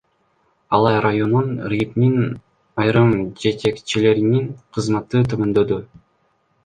[0.77, 2.17] Алай районунун РИИБнин
[2.85, 3.13] айрым
[3.45, 5.79] жетекчилеринин кызматы төмөндөдү.